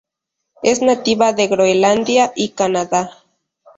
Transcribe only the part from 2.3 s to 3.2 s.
y Canadá.